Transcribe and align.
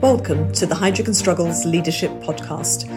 Welcome 0.00 0.52
to 0.52 0.64
the 0.64 0.76
Heidrick 0.76 1.06
and 1.06 1.16
Struggles 1.16 1.64
Leadership 1.64 2.12
Podcast. 2.20 2.88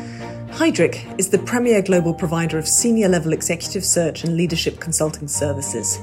Heidrick 0.52 1.20
is 1.20 1.32
the 1.32 1.40
premier 1.40 1.82
global 1.82 2.14
provider 2.14 2.60
of 2.60 2.68
senior 2.68 3.10
level 3.10 3.34
executive 3.34 3.84
search 3.84 4.24
and 4.24 4.38
leadership 4.38 4.80
consulting 4.80 5.28
services. 5.28 6.00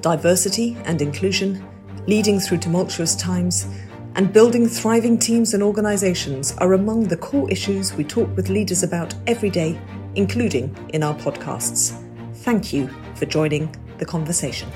Diversity 0.00 0.76
and 0.84 1.00
inclusion, 1.00 1.64
leading 2.08 2.40
through 2.40 2.58
tumultuous 2.58 3.14
times, 3.14 3.68
and 4.16 4.32
building 4.32 4.66
thriving 4.66 5.16
teams 5.16 5.54
and 5.54 5.62
organizations 5.62 6.56
are 6.58 6.72
among 6.72 7.04
the 7.04 7.16
core 7.16 7.48
issues 7.48 7.94
we 7.94 8.02
talk 8.02 8.34
with 8.34 8.48
leaders 8.48 8.82
about 8.82 9.14
every 9.28 9.48
day, 9.48 9.80
including 10.16 10.76
in 10.88 11.04
our 11.04 11.14
podcasts. 11.14 11.96
Thank 12.38 12.72
you 12.72 12.90
for 13.14 13.26
joining 13.26 13.72
the 13.98 14.04
conversation. 14.04 14.68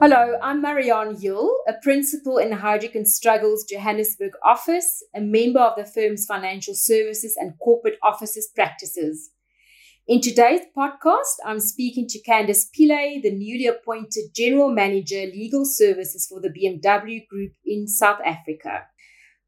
Hello, 0.00 0.38
I'm 0.40 0.62
Marianne 0.62 1.20
Yule, 1.20 1.52
a 1.66 1.72
principal 1.82 2.38
in 2.38 2.52
Heidrick 2.52 2.94
and 2.94 3.08
Struggles 3.08 3.64
Johannesburg 3.64 4.30
office, 4.44 5.02
a 5.12 5.20
member 5.20 5.58
of 5.58 5.74
the 5.76 5.84
firm's 5.84 6.24
financial 6.24 6.76
services 6.76 7.36
and 7.36 7.58
corporate 7.58 7.98
offices 8.00 8.48
practices. 8.54 9.30
In 10.06 10.20
today's 10.20 10.60
podcast, 10.76 11.38
I'm 11.44 11.58
speaking 11.58 12.06
to 12.10 12.22
Candice 12.22 12.66
Pillay, 12.70 13.20
the 13.20 13.32
newly 13.32 13.66
appointed 13.66 14.26
General 14.36 14.70
Manager 14.70 15.16
Legal 15.16 15.64
Services 15.64 16.28
for 16.28 16.40
the 16.40 16.50
BMW 16.50 17.26
Group 17.26 17.54
in 17.66 17.88
South 17.88 18.20
Africa. 18.24 18.82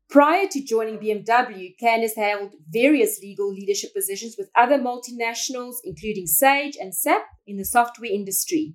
Prior 0.08 0.48
to 0.48 0.64
joining 0.64 0.98
BMW, 0.98 1.76
Candice 1.80 2.16
held 2.16 2.54
various 2.68 3.20
legal 3.20 3.52
leadership 3.52 3.94
positions 3.94 4.34
with 4.36 4.50
other 4.56 4.80
multinationals, 4.80 5.76
including 5.84 6.26
Sage 6.26 6.76
and 6.80 6.92
SAP 6.92 7.22
in 7.46 7.56
the 7.56 7.64
software 7.64 8.10
industry. 8.10 8.74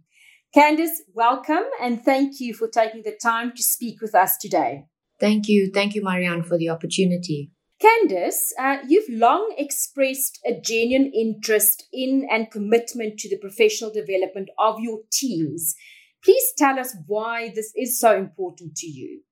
Candice, 0.55 1.01
welcome 1.13 1.65
and 1.81 2.01
thank 2.01 2.39
you 2.39 2.53
for 2.53 2.69
taking 2.69 3.01
the 3.03 3.17
time 3.21 3.51
to 3.57 3.61
speak 3.61 3.99
with 3.99 4.15
us 4.15 4.37
today. 4.37 4.85
Thank 5.19 5.49
you. 5.49 5.69
Thank 5.73 5.95
you, 5.95 6.01
Marianne, 6.01 6.43
for 6.43 6.57
the 6.57 6.69
opportunity. 6.69 7.51
Candice, 7.83 8.51
uh, 8.57 8.77
you've 8.87 9.09
long 9.09 9.53
expressed 9.57 10.39
a 10.45 10.53
genuine 10.57 11.11
interest 11.13 11.83
in 11.91 12.25
and 12.31 12.49
commitment 12.49 13.19
to 13.19 13.29
the 13.29 13.37
professional 13.37 13.91
development 13.91 14.47
of 14.57 14.79
your 14.79 14.99
teams. 15.11 15.75
Please 16.23 16.53
tell 16.57 16.79
us 16.79 16.95
why 17.05 17.51
this 17.53 17.73
is 17.75 17.99
so 17.99 18.15
important 18.15 18.77
to 18.77 18.87
you. 18.87 19.23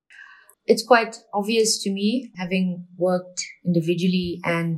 It's 0.66 0.85
quite 0.85 1.19
obvious 1.33 1.81
to 1.83 1.89
me, 1.89 2.33
having 2.35 2.85
worked 2.97 3.45
individually 3.66 4.41
and 4.44 4.77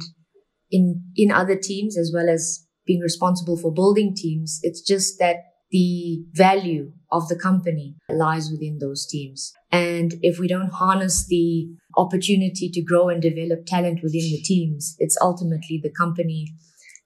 in, 0.70 1.04
in 1.16 1.32
other 1.32 1.58
teams, 1.58 1.98
as 1.98 2.12
well 2.14 2.30
as 2.30 2.68
being 2.86 3.00
responsible 3.00 3.58
for 3.58 3.74
building 3.74 4.14
teams. 4.16 4.60
It's 4.62 4.82
just 4.82 5.18
that 5.18 5.38
the 5.72 6.24
value 6.34 6.92
of 7.12 7.28
the 7.28 7.36
company 7.36 7.96
lies 8.10 8.50
within 8.52 8.78
those 8.80 9.06
teams. 9.08 9.54
And 9.72 10.16
if 10.22 10.40
we 10.40 10.48
don't 10.48 10.72
harness 10.72 11.26
the 11.28 11.68
opportunity 11.98 12.70
to 12.70 12.82
grow 12.82 13.10
and 13.10 13.22
develop 13.22 13.66
talent 13.66 14.02
within 14.04 14.32
the 14.32 14.42
teams, 14.44 14.96
it's 15.00 15.18
ultimately 15.22 15.80
the 15.82 15.92
company 15.92 16.54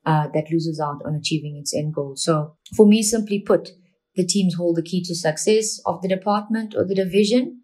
uh, 0.05 0.27
that 0.33 0.51
loses 0.51 0.79
out 0.79 1.01
on 1.05 1.15
achieving 1.15 1.57
its 1.57 1.75
end 1.75 1.93
goal. 1.93 2.15
So 2.15 2.55
for 2.75 2.87
me, 2.87 3.03
simply 3.03 3.39
put, 3.39 3.69
the 4.15 4.25
teams 4.25 4.55
hold 4.55 4.75
the 4.75 4.83
key 4.83 5.03
to 5.03 5.15
success 5.15 5.79
of 5.85 6.01
the 6.01 6.07
department 6.07 6.75
or 6.75 6.85
the 6.85 6.95
division 6.95 7.61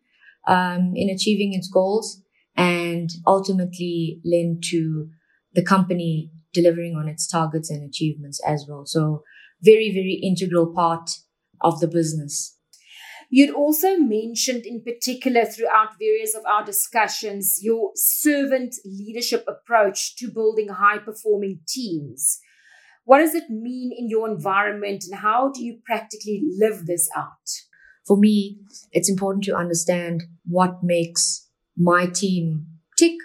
um, 0.47 0.93
in 0.95 1.09
achieving 1.09 1.53
its 1.53 1.69
goals 1.69 2.21
and 2.55 3.09
ultimately 3.25 4.21
lend 4.23 4.63
to 4.71 5.09
the 5.53 5.63
company 5.63 6.31
delivering 6.53 6.95
on 6.95 7.07
its 7.07 7.27
targets 7.27 7.69
and 7.69 7.87
achievements 7.87 8.39
as 8.47 8.65
well. 8.67 8.85
So 8.85 9.23
very, 9.65 9.91
very 9.91 10.19
integral 10.21 10.73
part 10.73 11.09
of 11.61 11.79
the 11.79 11.87
business. 11.87 12.55
You'd 13.29 13.53
also 13.53 13.97
mentioned 13.97 14.65
in 14.65 14.83
particular 14.83 15.45
throughout 15.45 15.97
various 15.99 16.35
of 16.35 16.45
our 16.45 16.63
discussions 16.63 17.59
your 17.61 17.91
servant 17.95 18.75
leadership 18.85 19.43
approach 19.47 20.15
to 20.17 20.31
building 20.31 20.69
high 20.69 20.99
performing 20.99 21.59
teams. 21.67 22.39
What 23.03 23.19
does 23.19 23.35
it 23.35 23.49
mean 23.49 23.91
in 23.95 24.09
your 24.09 24.29
environment 24.29 25.03
and 25.09 25.19
how 25.19 25.51
do 25.51 25.63
you 25.63 25.79
practically 25.85 26.43
live 26.57 26.85
this 26.85 27.09
out? 27.15 27.49
For 28.07 28.17
me, 28.17 28.59
it's 28.91 29.09
important 29.09 29.43
to 29.45 29.55
understand 29.55 30.23
what 30.45 30.83
makes 30.83 31.49
my 31.75 32.05
team 32.05 32.67
tick, 32.97 33.15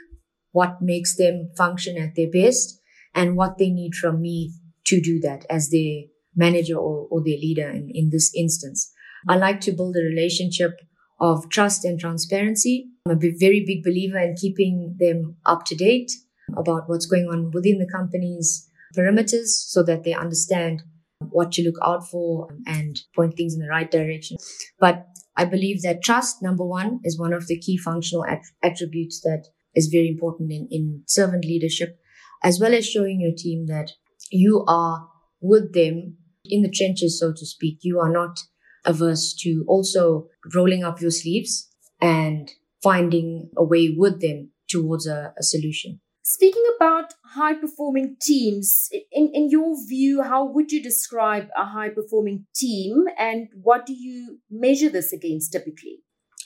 what 0.53 0.81
makes 0.81 1.17
them 1.17 1.51
function 1.57 1.97
at 1.99 2.15
their 2.15 2.31
best, 2.31 2.81
and 3.15 3.37
what 3.37 3.59
they 3.59 3.71
need 3.71 3.95
from 3.95 4.21
me 4.21 4.53
to 4.87 5.01
do 5.01 5.21
that 5.21 5.45
as 5.51 5.71
their 5.71 6.10
manager 6.35 6.77
or, 6.77 7.07
or 7.11 7.21
their 7.21 7.37
leader 7.37 7.69
in, 7.69 7.91
in 7.93 8.11
this 8.11 8.33
instance. 8.35 8.93
I 9.29 9.37
like 9.37 9.61
to 9.63 9.73
build 9.73 9.97
a 9.97 10.01
relationship 10.01 10.73
of 11.21 11.49
trust 11.51 11.85
and 11.85 12.01
transparency. 12.01 12.89
I'm 13.07 13.13
a 13.13 13.17
very 13.17 13.65
big 13.67 13.83
believer 13.83 14.19
in 14.19 14.37
keeping 14.37 14.97
them 14.99 15.37
up 15.45 15.65
to 15.67 15.75
date 15.75 16.11
about 16.57 16.89
what's 16.89 17.07
going 17.07 17.27
on 17.27 17.51
within 17.53 17.79
the 17.79 17.91
company's 17.91 18.69
perimeters 18.97 19.49
so 19.49 19.83
that 19.83 20.05
they 20.05 20.15
understand 20.15 20.83
what 21.29 21.53
to 21.53 21.63
look 21.63 21.77
out 21.85 22.09
for 22.09 22.49
and 22.67 23.01
point 23.15 23.37
things 23.37 23.55
in 23.55 23.61
the 23.61 23.69
right 23.69 23.91
direction. 23.91 24.39
But 24.79 25.07
I 25.37 25.45
believe 25.45 25.83
that 25.83 26.03
trust, 26.03 26.43
number 26.43 26.65
one, 26.65 27.01
is 27.05 27.19
one 27.19 27.33
of 27.33 27.47
the 27.47 27.59
key 27.59 27.77
functional 27.77 28.27
at- 28.27 28.43
attributes 28.63 29.21
that 29.21 29.45
is 29.75 29.89
very 29.93 30.09
important 30.09 30.51
in, 30.51 30.67
in 30.71 31.03
servant 31.07 31.45
leadership, 31.45 31.99
as 32.43 32.59
well 32.59 32.75
as 32.75 32.89
showing 32.89 33.21
your 33.21 33.35
team 33.37 33.67
that 33.67 33.93
you 34.31 34.65
are 34.67 35.09
with 35.41 35.73
them 35.75 36.17
in 36.45 36.63
the 36.63 36.71
trenches, 36.71 37.19
so 37.19 37.33
to 37.33 37.47
speak. 37.47 37.79
You 37.83 37.99
are 38.01 38.11
not 38.11 38.41
averse 38.85 39.35
to 39.41 39.65
also 39.69 40.29
rolling 40.55 40.85
up 40.85 41.01
your 41.01 41.11
sleeves 41.11 41.69
and 42.01 42.51
finding 42.83 43.51
a 43.57 43.65
way 43.65 43.95
with 43.97 44.21
them 44.21 44.51
towards 44.69 45.07
a, 45.07 45.35
a 45.39 45.43
solution. 45.43 46.01
Speaking 46.23 46.65
about 46.77 47.15
high 47.35 47.55
performing 47.55 48.17
teams, 48.23 48.89
in, 49.11 49.31
in 49.35 49.51
your 49.51 49.75
view, 49.89 50.23
how 50.23 50.47
would 50.47 50.71
you 50.71 50.83
describe 50.83 51.49
a 51.57 51.65
high 51.65 51.89
performing 51.89 52.47
team 52.55 53.05
and 53.19 53.49
what 53.63 53.85
do 53.85 53.93
you 53.93 54.39
measure 54.49 54.89
this 54.89 55.13
against 55.13 55.53
typically? 55.53 56.03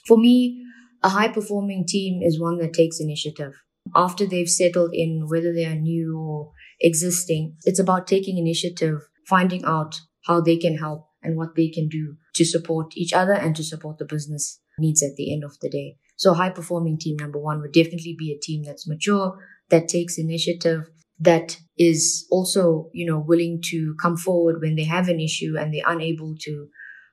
For 0.07 0.17
me, 0.17 0.65
a 1.03 1.09
high 1.09 1.27
performing 1.27 1.85
team 1.87 2.21
is 2.23 2.41
one 2.41 2.57
that 2.57 2.73
takes 2.73 2.99
initiative. 2.99 3.53
After 3.95 4.25
they've 4.25 4.49
settled 4.49 4.91
in, 4.93 5.27
whether 5.29 5.53
they 5.53 5.65
are 5.65 5.75
new 5.75 6.17
or 6.17 6.51
existing, 6.81 7.55
it's 7.63 7.79
about 7.79 8.07
taking 8.07 8.39
initiative 8.39 9.01
finding 9.27 9.63
out 9.65 10.01
how 10.25 10.41
they 10.41 10.57
can 10.57 10.77
help 10.77 11.07
and 11.21 11.37
what 11.37 11.55
they 11.55 11.69
can 11.69 11.87
do 11.87 12.15
to 12.35 12.45
support 12.45 12.93
each 12.95 13.13
other 13.13 13.33
and 13.33 13.55
to 13.55 13.63
support 13.63 13.97
the 13.97 14.05
business 14.05 14.59
needs 14.77 15.01
at 15.03 15.15
the 15.15 15.33
end 15.33 15.43
of 15.43 15.57
the 15.61 15.69
day. 15.69 15.97
So 16.17 16.33
high 16.33 16.49
performing 16.49 16.97
team 16.97 17.17
number 17.19 17.39
one 17.39 17.61
would 17.61 17.73
definitely 17.73 18.15
be 18.17 18.31
a 18.31 18.39
team 18.39 18.63
that's 18.63 18.87
mature, 18.87 19.37
that 19.69 19.87
takes 19.87 20.17
initiative, 20.17 20.89
that 21.19 21.57
is 21.77 22.27
also, 22.31 22.89
you 22.93 23.05
know, 23.05 23.19
willing 23.19 23.61
to 23.65 23.95
come 24.01 24.17
forward 24.17 24.61
when 24.61 24.75
they 24.75 24.83
have 24.83 25.07
an 25.09 25.19
issue 25.19 25.55
and 25.57 25.73
they're 25.73 25.83
unable 25.87 26.35
to 26.41 26.67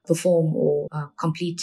perform 0.07 0.55
or 0.55 0.89
uh, 0.93 1.07
complete 1.19 1.61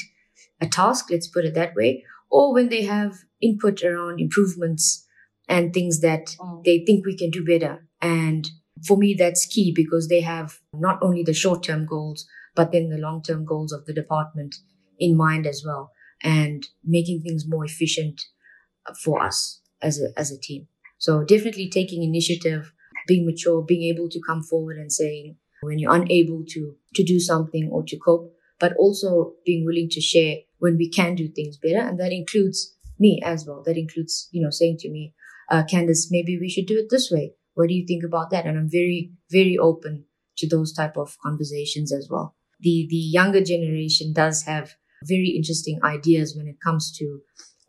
a 0.62 0.68
task, 0.68 1.08
let's 1.10 1.28
put 1.28 1.46
it 1.46 1.54
that 1.54 1.76
way, 1.76 2.04
or 2.30 2.54
when 2.54 2.70
they 2.70 2.84
have 2.84 3.16
input 3.42 3.84
around 3.84 4.20
improvements 4.20 5.06
and 5.48 5.74
things 5.74 6.02
that 6.02 6.36
mm. 6.40 6.64
they 6.64 6.84
think 6.86 7.06
we 7.06 7.18
can 7.18 7.30
do 7.30 7.44
better 7.44 7.86
and 8.02 8.50
for 8.86 8.98
me, 8.98 9.16
that's 9.18 9.46
key 9.46 9.72
because 9.76 10.08
they 10.08 10.22
have 10.22 10.60
not 10.74 11.00
only 11.02 11.24
the 11.24 11.34
short 11.34 11.64
term 11.64 11.86
goals, 11.86 12.28
but 12.56 12.72
then 12.72 12.90
the 12.90 12.98
long 12.98 13.22
term 13.22 13.46
goals 13.46 13.72
of 13.72 13.86
the 13.86 13.94
department 13.94 14.56
in 15.00 15.16
mind 15.16 15.48
as 15.48 15.64
well 15.66 15.92
and 16.22 16.68
making 16.84 17.22
things 17.22 17.46
more 17.48 17.64
efficient 17.66 18.22
for 19.04 19.24
us 19.24 19.62
as 19.82 20.02
a, 20.02 20.08
as 20.18 20.32
a 20.32 20.40
team. 20.40 20.68
So 20.98 21.24
definitely 21.24 21.70
taking 21.70 22.04
initiative, 22.04 22.74
being 23.08 23.26
mature, 23.26 23.62
being 23.62 23.84
able 23.94 24.10
to 24.10 24.20
come 24.28 24.44
forward 24.44 24.78
and 24.78 24.92
saying 24.92 25.38
when 25.62 25.80
you're 25.80 25.96
unable 25.96 26.44
to, 26.50 26.76
to 26.96 27.04
do 27.04 27.20
something 27.20 27.70
or 27.72 27.84
to 27.84 27.98
cope, 27.98 28.34
but 28.60 28.74
also 28.78 29.34
being 29.46 29.66
willing 29.66 29.90
to 29.92 30.02
share 30.02 30.38
when 30.58 30.78
we 30.78 30.90
can 30.90 31.16
do 31.16 31.30
things 31.30 31.58
better. 31.58 31.80
And 31.80 32.00
that 32.00 32.12
includes 32.12 32.76
me 33.00 33.22
as 33.24 33.46
well. 33.48 33.64
That 33.66 33.78
includes, 33.78 34.28
you 34.32 34.42
know, 34.42 34.50
saying 34.50 34.78
to 34.80 34.90
me, 34.90 35.14
uh, 35.50 35.64
Candice, 35.64 36.08
maybe 36.12 36.38
we 36.38 36.50
should 36.50 36.66
do 36.66 36.78
it 36.78 36.88
this 36.90 37.10
way. 37.10 37.34
What 37.60 37.68
do 37.68 37.76
you 37.76 37.86
think 37.86 38.06
about 38.06 38.30
that? 38.30 38.46
And 38.46 38.58
I'm 38.58 38.70
very, 38.70 39.12
very 39.30 39.58
open 39.58 40.06
to 40.38 40.48
those 40.48 40.72
type 40.72 40.96
of 40.96 41.18
conversations 41.22 41.92
as 41.92 42.08
well. 42.10 42.38
The, 42.62 42.88
the 42.90 42.96
younger 42.96 43.44
generation 43.44 44.14
does 44.14 44.44
have 44.44 44.76
very 45.04 45.34
interesting 45.36 45.78
ideas 45.84 46.38
when 46.38 46.48
it 46.48 46.62
comes 46.64 46.90
to 47.00 47.20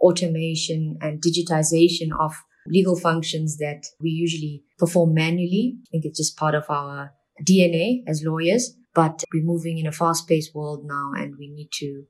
automation 0.00 0.96
and 1.00 1.20
digitization 1.20 2.16
of 2.16 2.36
legal 2.68 2.96
functions 2.96 3.56
that 3.56 3.82
we 4.00 4.10
usually 4.10 4.62
perform 4.78 5.12
manually. 5.12 5.78
I 5.80 5.90
think 5.90 6.04
it's 6.04 6.20
just 6.20 6.36
part 6.36 6.54
of 6.54 6.66
our 6.68 7.12
DNA 7.44 8.04
as 8.06 8.22
lawyers, 8.24 8.76
but 8.94 9.24
we're 9.34 9.42
moving 9.42 9.78
in 9.78 9.88
a 9.88 9.92
fast 9.92 10.28
paced 10.28 10.54
world 10.54 10.84
now 10.84 11.20
and 11.20 11.34
we 11.36 11.48
need 11.48 11.70
to 11.80 12.04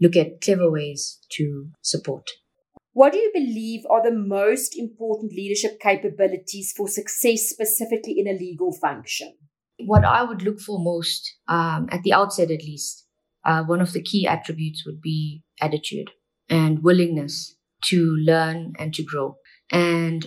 look 0.00 0.14
at 0.14 0.40
clever 0.40 0.70
ways 0.70 1.18
to 1.30 1.70
support. 1.82 2.30
What 2.96 3.12
do 3.12 3.18
you 3.18 3.30
believe 3.34 3.82
are 3.90 4.02
the 4.02 4.16
most 4.16 4.74
important 4.74 5.30
leadership 5.30 5.78
capabilities 5.78 6.72
for 6.74 6.88
success, 6.88 7.42
specifically 7.42 8.14
in 8.16 8.26
a 8.26 8.32
legal 8.32 8.72
function? 8.72 9.34
What 9.84 10.02
I 10.02 10.22
would 10.22 10.40
look 10.40 10.60
for 10.60 10.78
most, 10.78 11.22
um, 11.46 11.88
at 11.90 12.02
the 12.04 12.14
outset 12.14 12.50
at 12.50 12.62
least, 12.62 13.04
uh, 13.44 13.64
one 13.64 13.82
of 13.82 13.92
the 13.92 14.00
key 14.00 14.26
attributes 14.26 14.84
would 14.86 15.02
be 15.02 15.42
attitude. 15.60 16.10
and 16.48 16.82
willingness 16.82 17.56
to 17.90 17.98
learn 18.30 18.72
and 18.78 18.94
to 18.94 19.02
grow. 19.02 19.36
And, 19.70 20.24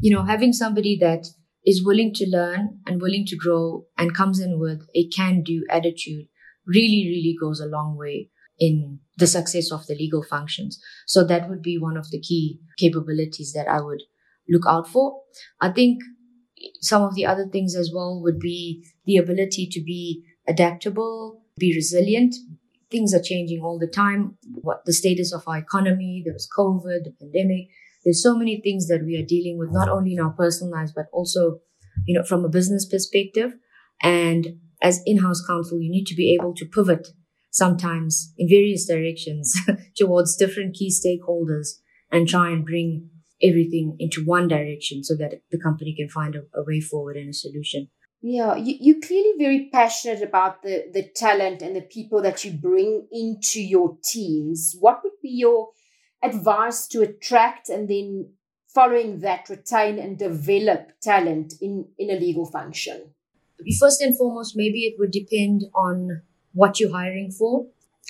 you 0.00 0.14
know, 0.14 0.22
having 0.22 0.52
somebody 0.52 0.96
that 1.00 1.26
is 1.64 1.84
willing 1.84 2.12
to 2.14 2.26
learn 2.28 2.78
and 2.86 3.02
willing 3.02 3.24
to 3.26 3.36
grow 3.36 3.86
and 3.96 4.14
comes 4.14 4.38
in 4.38 4.60
with 4.60 4.82
a 4.94 5.08
can 5.08 5.42
do 5.42 5.64
attitude 5.70 6.26
really, 6.66 7.02
really 7.12 7.34
goes 7.40 7.58
a 7.58 7.72
long 7.76 7.96
way 7.96 8.28
in 8.62 9.00
the 9.16 9.26
success 9.26 9.72
of 9.72 9.86
the 9.88 9.94
legal 9.96 10.22
functions. 10.22 10.80
So 11.06 11.24
that 11.24 11.48
would 11.48 11.62
be 11.62 11.78
one 11.78 11.96
of 11.96 12.10
the 12.12 12.20
key 12.20 12.60
capabilities 12.78 13.52
that 13.54 13.66
I 13.68 13.80
would 13.80 14.02
look 14.48 14.62
out 14.68 14.86
for. 14.86 15.20
I 15.60 15.70
think 15.70 16.00
some 16.80 17.02
of 17.02 17.16
the 17.16 17.26
other 17.26 17.48
things 17.48 17.74
as 17.74 17.90
well 17.92 18.20
would 18.22 18.38
be 18.38 18.86
the 19.04 19.16
ability 19.16 19.68
to 19.72 19.82
be 19.82 20.24
adaptable, 20.46 21.42
be 21.58 21.74
resilient. 21.74 22.36
Things 22.88 23.12
are 23.12 23.22
changing 23.22 23.62
all 23.64 23.80
the 23.80 23.88
time. 23.88 24.38
What 24.60 24.84
the 24.84 24.92
status 24.92 25.32
of 25.32 25.42
our 25.48 25.58
economy, 25.58 26.22
there 26.24 26.34
was 26.34 26.48
COVID, 26.56 27.04
the 27.04 27.14
pandemic. 27.18 27.66
There's 28.04 28.22
so 28.22 28.36
many 28.36 28.60
things 28.60 28.86
that 28.86 29.04
we 29.04 29.16
are 29.20 29.26
dealing 29.26 29.58
with, 29.58 29.70
not 29.72 29.88
only 29.88 30.12
in 30.12 30.20
our 30.20 30.30
personal 30.30 30.72
lives, 30.72 30.92
but 30.94 31.06
also, 31.12 31.58
you 32.06 32.16
know, 32.16 32.24
from 32.24 32.44
a 32.44 32.48
business 32.48 32.86
perspective. 32.86 33.54
And 34.02 34.60
as 34.80 35.02
in-house 35.04 35.44
counsel, 35.46 35.80
you 35.80 35.90
need 35.90 36.06
to 36.06 36.14
be 36.14 36.32
able 36.34 36.54
to 36.54 36.64
pivot 36.64 37.08
sometimes 37.52 38.32
in 38.36 38.48
various 38.48 38.86
directions 38.86 39.54
towards 39.96 40.36
different 40.36 40.74
key 40.74 40.90
stakeholders 40.90 41.78
and 42.10 42.26
try 42.26 42.50
and 42.50 42.64
bring 42.64 43.08
everything 43.42 43.96
into 43.98 44.24
one 44.24 44.48
direction 44.48 45.04
so 45.04 45.14
that 45.16 45.42
the 45.50 45.60
company 45.60 45.94
can 45.94 46.08
find 46.08 46.34
a, 46.34 46.40
a 46.58 46.64
way 46.64 46.80
forward 46.80 47.16
and 47.16 47.28
a 47.28 47.32
solution. 47.32 47.88
Yeah, 48.22 48.56
you, 48.56 48.76
you're 48.80 49.00
clearly 49.00 49.32
very 49.38 49.68
passionate 49.72 50.22
about 50.22 50.62
the, 50.62 50.84
the 50.92 51.08
talent 51.14 51.60
and 51.60 51.76
the 51.76 51.82
people 51.82 52.22
that 52.22 52.44
you 52.44 52.52
bring 52.52 53.06
into 53.10 53.60
your 53.60 53.98
teams. 54.02 54.76
What 54.78 55.00
would 55.02 55.20
be 55.22 55.30
your 55.30 55.70
advice 56.22 56.86
to 56.88 57.02
attract 57.02 57.68
and 57.68 57.88
then 57.88 58.30
following 58.72 59.20
that 59.20 59.48
retain 59.50 59.98
and 59.98 60.18
develop 60.18 60.92
talent 61.02 61.54
in, 61.60 61.88
in 61.98 62.10
a 62.10 62.18
legal 62.18 62.46
function? 62.46 63.12
First 63.78 64.00
and 64.00 64.16
foremost, 64.16 64.56
maybe 64.56 64.86
it 64.86 64.94
would 64.98 65.10
depend 65.10 65.64
on 65.74 66.22
what 66.52 66.80
you're 66.80 66.92
hiring 66.92 67.30
for. 67.30 67.66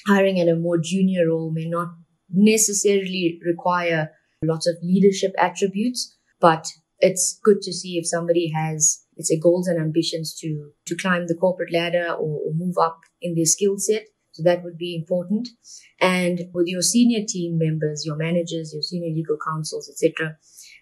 Hiring 0.06 0.38
in 0.38 0.48
a 0.48 0.56
more 0.56 0.78
junior 0.78 1.28
role 1.28 1.50
may 1.52 1.66
not 1.66 1.94
necessarily 2.30 3.40
require 3.44 4.10
lots 4.42 4.66
of 4.66 4.76
leadership 4.82 5.32
attributes, 5.38 6.16
but 6.40 6.66
it's 6.98 7.38
good 7.42 7.60
to 7.62 7.72
see 7.72 7.98
if 7.98 8.06
somebody 8.06 8.50
has, 8.54 9.04
let's 9.16 9.28
say, 9.28 9.38
goals 9.38 9.68
and 9.68 9.80
ambitions 9.80 10.34
to, 10.40 10.70
to 10.86 10.96
climb 10.96 11.26
the 11.26 11.34
corporate 11.34 11.72
ladder 11.72 12.08
or, 12.10 12.40
or 12.46 12.52
move 12.54 12.76
up 12.80 13.00
in 13.20 13.34
their 13.34 13.44
skill 13.44 13.74
set. 13.76 14.06
So 14.32 14.42
that 14.44 14.64
would 14.64 14.78
be 14.78 14.96
important. 14.96 15.48
And 16.00 16.42
with 16.54 16.66
your 16.66 16.80
senior 16.80 17.24
team 17.26 17.58
members, 17.58 18.06
your 18.06 18.16
managers, 18.16 18.72
your 18.72 18.82
senior 18.82 19.14
legal 19.14 19.36
counsels, 19.46 19.90
etc., 19.90 20.36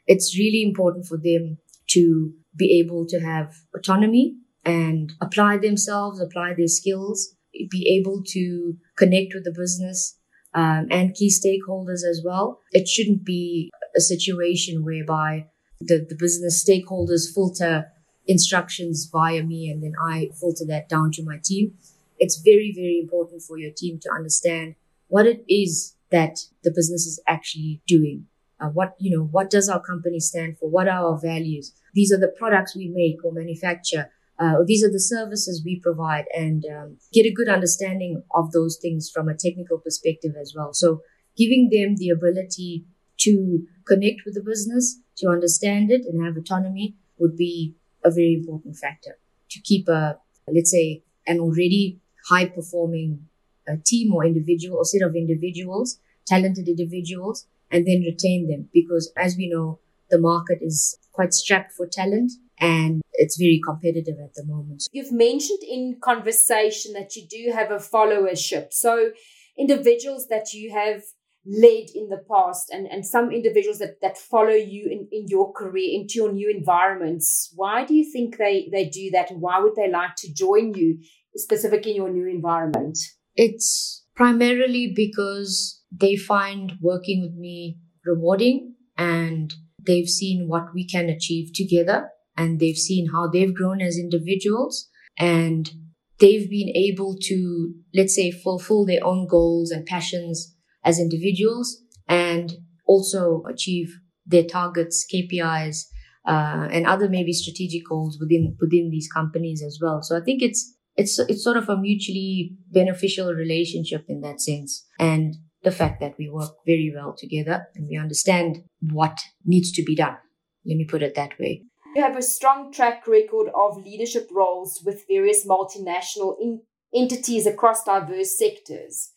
it's 0.07 0.39
really 0.39 0.63
important 0.63 1.07
for 1.07 1.17
them 1.17 1.59
to 1.91 2.33
be 2.57 2.81
able 2.81 3.07
to 3.07 3.19
have 3.21 3.55
autonomy 3.75 4.37
and 4.65 5.13
apply 5.21 5.59
themselves, 5.59 6.21
apply 6.21 6.55
their 6.57 6.69
skills, 6.69 7.35
be 7.71 7.99
able 8.01 8.23
to 8.29 8.77
connect 8.97 9.35
with 9.35 9.45
the 9.45 9.55
business 9.57 10.19
um, 10.55 10.89
and 10.91 11.15
key 11.15 11.31
stakeholders 11.31 12.03
as 12.09 12.23
well. 12.25 12.61
It 12.73 12.89
shouldn't 12.89 13.25
be 13.25 13.71
a 13.97 14.01
situation 14.01 14.85
whereby 14.85 15.47
the, 15.81 16.05
the 16.09 16.17
business 16.17 16.65
stakeholders 16.65 17.33
filter 17.33 17.91
instructions 18.27 19.09
via 19.11 19.43
me 19.43 19.69
and 19.69 19.83
then 19.83 19.93
I 20.05 20.31
filter 20.39 20.65
that 20.69 20.89
down 20.89 21.11
to 21.13 21.25
my 21.25 21.39
team. 21.43 21.75
It's 22.19 22.41
very, 22.41 22.73
very 22.75 22.99
important 23.01 23.43
for 23.43 23.59
your 23.59 23.73
team 23.75 23.99
to 24.03 24.11
understand 24.13 24.75
what 25.09 25.27
it 25.27 25.45
is 25.49 25.97
that 26.11 26.39
the 26.63 26.71
business 26.71 27.07
is 27.07 27.21
actually 27.27 27.83
doing. 27.87 28.27
Uh, 28.61 28.69
what, 28.69 28.95
you 28.99 29.17
know, 29.17 29.25
what 29.25 29.49
does 29.49 29.69
our 29.69 29.81
company 29.81 30.21
stand 30.21 30.59
for? 30.59 30.69
What 30.69 30.87
are 30.87 31.07
our 31.07 31.19
values? 31.19 31.73
These 31.95 32.13
are 32.13 32.19
the 32.19 32.33
products 32.39 32.77
we 32.77 32.89
make 32.89 33.25
or 33.25 33.33
manufacture 33.33 34.11
uh, 34.41 34.57
these 34.67 34.83
are 34.83 34.91
the 34.91 35.01
services 35.01 35.63
we 35.65 35.79
provide 35.79 36.25
and 36.35 36.65
um, 36.65 36.97
get 37.13 37.27
a 37.27 37.33
good 37.33 37.49
understanding 37.49 38.23
of 38.35 38.53
those 38.53 38.79
things 38.81 39.11
from 39.13 39.29
a 39.29 39.35
technical 39.35 39.79
perspective 39.79 40.33
as 40.41 40.55
well. 40.57 40.73
So 40.73 41.03
giving 41.37 41.69
them 41.71 41.97
the 41.97 42.09
ability 42.09 42.87
to 43.19 43.67
connect 43.87 44.23
with 44.25 44.35
the 44.35 44.43
business, 44.43 44.99
to 45.19 45.29
understand 45.29 45.91
it 45.91 46.07
and 46.07 46.25
have 46.25 46.39
autonomy 46.39 46.97
would 47.19 47.37
be 47.37 47.75
a 48.03 48.11
very 48.11 48.33
important 48.33 48.77
factor 48.77 49.19
to 49.51 49.61
keep 49.61 49.89
a, 49.89 50.19
let's 50.49 50.71
say, 50.71 51.03
an 51.27 51.39
already 51.39 52.01
high 52.29 52.47
performing 52.47 53.27
uh, 53.69 53.75
team 53.85 54.15
or 54.15 54.25
individual 54.25 54.79
or 54.79 54.85
set 54.87 55.03
of 55.03 55.15
individuals, 55.15 55.99
talented 56.27 56.67
individuals, 56.67 57.47
and 57.71 57.87
then 57.87 58.01
retain 58.01 58.49
them 58.49 58.69
because 58.73 59.13
as 59.17 59.37
we 59.37 59.49
know, 59.51 59.79
the 60.11 60.19
market 60.19 60.59
is 60.63 60.99
quite 61.21 61.35
strapped 61.35 61.73
for 61.73 61.87
talent 61.87 62.33
and 62.59 63.03
it's 63.13 63.37
very 63.37 63.61
competitive 63.63 64.17
at 64.25 64.33
the 64.35 64.45
moment. 64.47 64.85
You've 64.91 65.13
mentioned 65.13 65.59
in 65.69 65.99
conversation 66.03 66.95
that 66.95 67.15
you 67.15 67.27
do 67.29 67.53
have 67.53 67.71
a 67.71 67.77
followership. 67.77 68.69
So 68.71 69.11
individuals 69.59 70.29
that 70.29 70.55
you 70.55 70.73
have 70.73 71.03
led 71.47 71.89
in 71.95 72.09
the 72.09 72.23
past 72.31 72.71
and, 72.71 72.87
and 72.87 73.05
some 73.05 73.31
individuals 73.33 73.79
that, 73.81 74.01
that 74.01 74.17
follow 74.17 74.55
you 74.55 74.89
in, 74.91 75.09
in 75.13 75.27
your 75.29 75.53
career 75.53 75.91
into 75.93 76.15
your 76.15 76.33
new 76.33 76.51
environments, 76.51 77.53
why 77.55 77.85
do 77.85 77.95
you 77.95 78.11
think 78.11 78.39
they, 78.39 78.71
they 78.73 78.87
do 78.87 79.11
that 79.11 79.31
and 79.31 79.43
why 79.43 79.61
would 79.61 79.77
they 79.77 79.91
like 79.91 80.15
to 80.17 80.33
join 80.33 80.73
you 80.73 80.99
specifically 81.37 81.91
in 81.91 81.97
your 81.97 82.11
new 82.11 82.27
environment? 82.27 82.99
It's 83.37 84.07
primarily 84.17 84.95
because 84.97 85.83
they 85.93 86.17
find 86.17 86.73
working 86.81 87.21
with 87.21 87.35
me 87.35 87.77
rewarding 88.07 88.75
and 88.97 89.53
they've 89.87 90.09
seen 90.09 90.49
what 90.49 90.75
we 90.75 90.87
can 90.87 91.09
achieve 91.09 91.53
together 91.55 92.11
and 92.37 92.61
they've 92.61 92.77
seen 92.77 93.11
how 93.13 93.29
they've 93.29 93.55
grown 93.55 93.81
as 93.81 93.99
individuals 93.99 94.89
and 95.19 95.71
they've 96.19 96.49
been 96.49 96.71
able 96.75 97.17
to, 97.23 97.75
let's 97.95 98.15
say, 98.15 98.31
fulfill 98.31 98.87
their 98.87 99.05
own 99.05 99.27
goals 99.27 99.71
and 99.71 99.87
passions 99.87 100.55
as 100.85 100.99
individuals 100.99 101.83
and 102.09 102.55
also 102.87 103.43
achieve 103.49 103.99
their 104.27 104.45
targets, 104.45 105.07
KPIs, 105.13 105.87
uh, 106.27 106.69
and 106.71 106.87
other 106.87 107.09
maybe 107.09 107.33
strategic 107.33 107.89
goals 107.89 108.19
within 108.21 108.57
within 108.61 108.91
these 108.91 109.09
companies 109.09 109.63
as 109.63 109.79
well. 109.81 110.03
So 110.03 110.17
I 110.17 110.21
think 110.21 110.43
it's 110.43 110.75
it's 110.97 111.19
it's 111.19 111.43
sort 111.43 111.57
of 111.57 111.69
a 111.69 111.77
mutually 111.77 112.57
beneficial 112.71 113.33
relationship 113.33 114.05
in 114.09 114.21
that 114.21 114.41
sense, 114.41 114.87
and 114.99 115.37
the 115.63 115.71
fact 115.71 116.01
that 116.01 116.17
we 116.19 116.29
work 116.29 116.53
very 116.67 116.93
well 116.95 117.15
together 117.17 117.67
and 117.75 117.87
we 117.89 117.97
understand 117.97 118.65
what 118.81 119.19
needs 119.45 119.73
to 119.73 119.83
be 119.83 119.95
done. 119.95 120.17
Let 120.65 120.77
me 120.77 120.85
put 120.85 121.03
it 121.03 121.15
that 121.15 121.39
way. 121.39 121.63
You 121.95 122.03
have 122.03 122.17
a 122.17 122.23
strong 122.23 122.73
track 122.73 123.07
record 123.07 123.51
of 123.55 123.85
leadership 123.85 124.29
roles 124.33 124.83
with 124.85 125.07
various 125.09 125.47
multinational 125.47 126.37
in- 126.41 126.63
entities 126.95 127.47
across 127.47 127.85
diverse 127.85 128.39
sectors. 128.39 129.11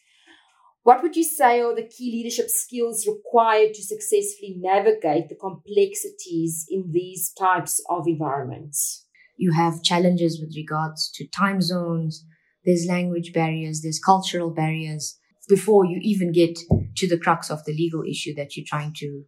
What 0.84 1.02
would 1.02 1.16
you 1.16 1.24
say 1.24 1.62
are 1.62 1.74
the 1.74 1.88
key 1.88 2.12
leadership 2.12 2.50
skills 2.50 3.08
required 3.08 3.74
to 3.76 3.84
successfully 3.84 4.56
navigate 4.58 5.30
the 5.30 5.36
complexities 5.36 6.66
in 6.70 6.92
these 6.92 7.32
types 7.32 7.82
of 7.90 8.06
environments? 8.06 9.06
You 9.38 9.54
have 9.54 9.84
challenges 9.84 10.42
with 10.42 10.54
regards 10.56 11.10
to 11.16 11.28
time 11.28 11.62
zones, 11.62 12.26
there's 12.66 12.86
language 12.86 13.32
barriers, 13.34 13.82
there's 13.82 14.00
cultural 14.00 14.52
barriers 14.52 15.18
before 15.48 15.86
you 15.86 16.00
even 16.02 16.32
get 16.32 16.58
to 16.96 17.08
the 17.08 17.18
crux 17.18 17.50
of 17.50 17.64
the 17.66 17.74
legal 17.74 18.04
issue 18.04 18.34
that 18.36 18.56
you're 18.56 18.66
trying 18.68 18.94
to, 18.94 19.24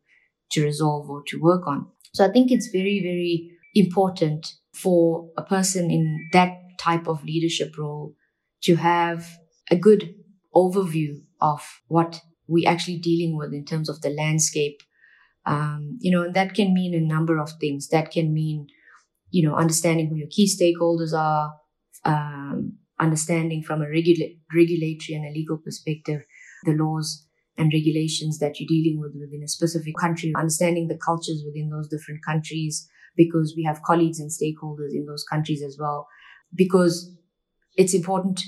to 0.51 0.63
resolve 0.63 1.09
or 1.09 1.23
to 1.27 1.41
work 1.41 1.67
on. 1.67 1.87
So 2.13 2.25
I 2.25 2.31
think 2.31 2.51
it's 2.51 2.67
very, 2.67 3.01
very 3.01 3.51
important 3.73 4.53
for 4.73 5.29
a 5.37 5.43
person 5.43 5.91
in 5.91 6.29
that 6.31 6.57
type 6.79 7.07
of 7.07 7.23
leadership 7.23 7.77
role 7.77 8.15
to 8.63 8.75
have 8.75 9.37
a 9.69 9.75
good 9.75 10.15
overview 10.53 11.21
of 11.41 11.81
what 11.87 12.21
we're 12.47 12.69
actually 12.69 12.97
dealing 12.97 13.37
with 13.37 13.53
in 13.53 13.65
terms 13.65 13.89
of 13.89 14.01
the 14.01 14.09
landscape. 14.09 14.81
Um, 15.45 15.97
you 15.99 16.11
know, 16.11 16.23
and 16.23 16.33
that 16.33 16.53
can 16.53 16.73
mean 16.73 16.93
a 16.93 16.99
number 16.99 17.37
of 17.37 17.51
things. 17.59 17.89
That 17.89 18.11
can 18.11 18.33
mean, 18.33 18.67
you 19.29 19.47
know, 19.47 19.55
understanding 19.55 20.07
who 20.07 20.15
your 20.15 20.29
key 20.29 20.47
stakeholders 20.47 21.13
are, 21.13 21.53
um, 22.03 22.77
understanding 22.99 23.63
from 23.63 23.81
a 23.81 23.87
regula- 23.87 24.33
regulatory 24.53 25.15
and 25.15 25.25
a 25.25 25.33
legal 25.33 25.57
perspective 25.57 26.21
the 26.65 26.73
laws 26.73 27.27
and 27.57 27.71
regulations 27.73 28.39
that 28.39 28.59
you're 28.59 28.67
dealing 28.67 28.99
with 28.99 29.13
within 29.19 29.43
a 29.43 29.47
specific 29.47 29.93
country, 29.99 30.33
understanding 30.35 30.87
the 30.87 30.97
cultures 30.97 31.43
within 31.45 31.69
those 31.69 31.87
different 31.87 32.23
countries, 32.25 32.87
because 33.15 33.53
we 33.55 33.63
have 33.63 33.81
colleagues 33.83 34.19
and 34.19 34.29
stakeholders 34.29 34.91
in 34.91 35.05
those 35.05 35.23
countries 35.23 35.61
as 35.61 35.77
well, 35.79 36.07
because 36.53 37.15
it's 37.77 37.93
important 37.93 38.41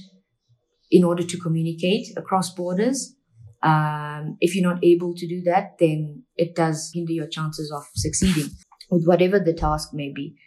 in 0.91 1.03
order 1.03 1.23
to 1.23 1.37
communicate 1.37 2.07
across 2.17 2.53
borders. 2.53 3.15
Um, 3.63 4.37
if 4.39 4.55
you're 4.55 4.69
not 4.69 4.83
able 4.83 5.13
to 5.15 5.27
do 5.27 5.41
that, 5.43 5.77
then 5.79 6.23
it 6.35 6.55
does 6.55 6.91
hinder 6.93 7.13
your 7.13 7.27
chances 7.27 7.71
of 7.71 7.83
succeeding 7.95 8.51
with 8.89 9.05
whatever 9.05 9.39
the 9.39 9.53
task 9.53 9.89
may 9.93 10.11
be. 10.13 10.37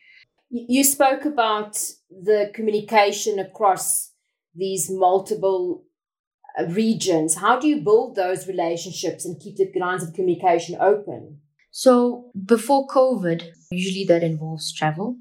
You 0.50 0.83
spoke 0.83 1.25
about 1.25 1.78
the 2.11 2.50
communication 2.52 3.38
across 3.38 4.11
these 4.52 4.90
multiple 4.90 5.85
uh, 6.59 6.66
regions. 6.66 7.37
How 7.37 7.61
do 7.61 7.69
you 7.69 7.83
build 7.83 8.16
those 8.16 8.49
relationships 8.49 9.25
and 9.25 9.40
keep 9.40 9.57
the 9.57 9.71
lines 9.78 10.02
of 10.02 10.12
communication 10.12 10.76
open? 10.80 11.40
So 11.71 12.33
before 12.47 12.88
COVID, 12.88 13.45
usually 13.71 14.04
that 14.07 14.25
involves 14.25 14.75
travel. 14.75 15.16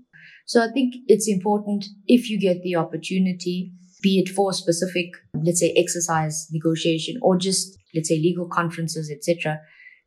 So 0.47 0.63
I 0.63 0.71
think 0.71 0.95
it's 1.05 1.29
important 1.29 1.85
if 2.07 2.27
you 2.27 2.39
get 2.39 2.63
the 2.63 2.75
opportunity, 2.75 3.71
be 4.01 4.17
it 4.17 4.29
for 4.29 4.51
specific, 4.51 5.11
let's 5.35 5.59
say 5.59 5.73
exercise 5.77 6.47
negotiation 6.51 7.19
or 7.21 7.37
just, 7.37 7.77
let's 7.93 8.09
say 8.09 8.15
legal 8.15 8.47
conferences, 8.47 9.11
etc., 9.11 9.59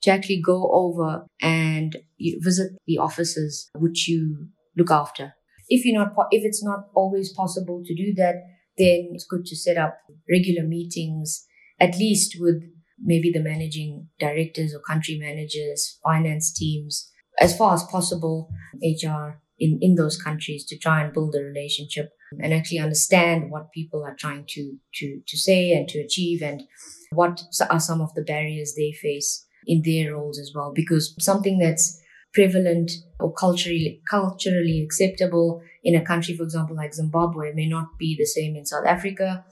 to 0.02 0.11
actually 0.11 0.43
go 0.45 0.69
over 0.73 1.26
and 1.41 1.97
visit 2.41 2.73
the 2.88 2.99
offices 2.99 3.71
which 3.76 4.09
you 4.09 4.49
look 4.76 4.91
after. 4.91 5.35
If 5.69 5.85
you're 5.85 5.99
not, 5.99 6.14
if 6.31 6.45
it's 6.45 6.62
not 6.62 6.88
always 6.95 7.33
possible 7.33 7.83
to 7.85 7.95
do 7.95 8.12
that, 8.17 8.35
then 8.79 9.11
it's 9.12 9.26
good 9.26 9.45
to 9.47 9.57
set 9.57 9.76
up 9.76 9.99
regular 10.31 10.67
meetings, 10.67 11.47
at 11.81 11.97
least 11.97 12.37
with 12.41 12.62
maybe 12.99 13.31
the 13.33 13.41
managing 13.41 14.09
directors 14.19 14.75
or 14.75 14.81
country 14.81 15.19
managers, 15.19 15.99
finance 16.05 16.52
teams, 16.52 17.11
as 17.41 17.57
far 17.57 17.75
as 17.75 17.85
possible, 17.85 18.49
HR 18.83 19.41
in, 19.59 19.79
in 19.81 19.95
those 19.95 20.21
countries 20.21 20.64
to 20.67 20.79
try 20.79 21.02
and 21.02 21.12
build 21.12 21.35
a 21.35 21.43
relationship 21.43 22.11
and 22.43 22.52
actually 22.52 22.79
understand 22.79 23.50
what 23.50 23.73
people 23.73 24.02
are 24.02 24.17
trying 24.19 24.45
to, 24.49 24.76
to, 24.95 25.21
to 25.26 25.37
say 25.37 25.73
and 25.73 25.88
to 25.88 26.00
achieve 26.00 26.43
and 26.43 26.62
what 27.11 27.43
are 27.71 27.81
some 27.81 28.00
of 28.00 28.14
the 28.14 28.23
barriers 28.23 28.75
they 28.76 28.93
face 28.93 29.47
in 29.67 29.83
their 29.85 30.14
roles 30.14 30.38
as 30.38 30.52
well. 30.55 30.73
Because 30.75 31.14
something 31.19 31.59
that's 31.59 32.00
prevalent 32.33 32.91
or 33.21 33.33
culturally 33.33 34.03
culturally 34.09 34.83
acceptable 34.83 35.62
in 35.85 35.95
a 35.95 36.05
country, 36.05 36.37
for 36.37 36.45
example, 36.45 36.77
like 36.77 36.95
Zimbabwe, 36.95 37.53
may 37.53 37.69
not 37.69 37.99
be 37.99 38.17
the 38.17 38.27
same 38.27 38.57
in 38.57 38.67
South 38.67 38.87
Africa. 38.87 39.45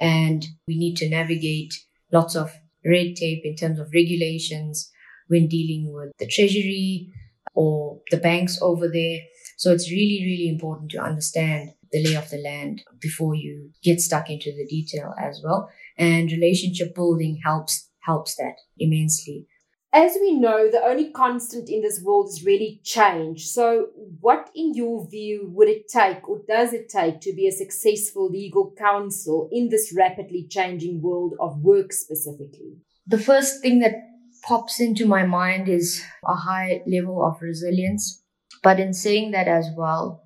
And 0.00 0.44
we 0.66 0.76
need 0.76 0.96
to 0.96 1.08
navigate 1.08 1.74
lots 2.12 2.34
of 2.34 2.52
red 2.84 3.14
tape 3.16 3.42
in 3.44 3.54
terms 3.54 3.78
of 3.78 3.92
regulations 3.94 4.90
when 5.28 5.48
dealing 5.48 5.92
with 5.92 6.12
the 6.18 6.26
treasury 6.26 7.12
or 7.54 8.00
the 8.10 8.16
banks 8.16 8.58
over 8.60 8.88
there. 8.88 9.20
So 9.56 9.72
it's 9.72 9.90
really, 9.90 10.22
really 10.24 10.48
important 10.48 10.90
to 10.92 10.98
understand 10.98 11.70
the 11.92 12.02
lay 12.02 12.14
of 12.14 12.30
the 12.30 12.38
land 12.38 12.82
before 13.00 13.34
you 13.34 13.70
get 13.82 14.00
stuck 14.00 14.30
into 14.30 14.50
the 14.50 14.66
detail 14.66 15.14
as 15.20 15.40
well. 15.44 15.70
And 15.96 16.32
relationship 16.32 16.94
building 16.94 17.40
helps 17.44 17.88
helps 18.00 18.34
that 18.36 18.56
immensely. 18.78 19.46
As 19.94 20.16
we 20.18 20.32
know, 20.32 20.70
the 20.70 20.82
only 20.82 21.10
constant 21.10 21.68
in 21.68 21.82
this 21.82 22.00
world 22.02 22.28
is 22.28 22.44
really 22.46 22.80
change. 22.82 23.48
So, 23.48 23.88
what, 24.20 24.50
in 24.54 24.72
your 24.72 25.06
view, 25.06 25.50
would 25.52 25.68
it 25.68 25.86
take 25.88 26.26
or 26.26 26.40
does 26.48 26.72
it 26.72 26.88
take 26.88 27.20
to 27.20 27.34
be 27.34 27.46
a 27.46 27.52
successful 27.52 28.30
legal 28.30 28.72
counsel 28.78 29.50
in 29.52 29.68
this 29.68 29.94
rapidly 29.94 30.46
changing 30.48 31.02
world 31.02 31.34
of 31.38 31.60
work 31.60 31.92
specifically? 31.92 32.78
The 33.06 33.18
first 33.18 33.60
thing 33.60 33.80
that 33.80 33.92
pops 34.42 34.80
into 34.80 35.06
my 35.06 35.24
mind 35.24 35.68
is 35.68 36.02
a 36.26 36.34
high 36.34 36.82
level 36.86 37.24
of 37.24 37.42
resilience. 37.42 38.22
But 38.62 38.80
in 38.80 38.94
saying 38.94 39.32
that 39.32 39.48
as 39.48 39.68
well, 39.76 40.22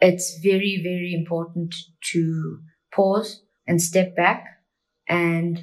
it's 0.00 0.38
very, 0.42 0.80
very 0.82 1.14
important 1.14 1.74
to 2.12 2.58
pause 2.92 3.42
and 3.66 3.80
step 3.80 4.16
back 4.16 4.44
and 5.08 5.60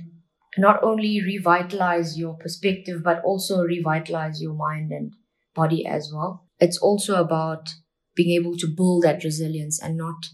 not 0.57 0.83
only 0.83 1.21
revitalize 1.21 2.17
your 2.17 2.35
perspective, 2.35 3.03
but 3.03 3.23
also 3.23 3.61
revitalize 3.61 4.41
your 4.41 4.53
mind 4.53 4.91
and 4.91 5.13
body 5.55 5.85
as 5.85 6.11
well. 6.13 6.47
It's 6.59 6.77
also 6.77 7.15
about 7.15 7.73
being 8.15 8.39
able 8.39 8.57
to 8.57 8.67
build 8.67 9.03
that 9.03 9.23
resilience 9.23 9.81
and 9.81 9.97
not 9.97 10.27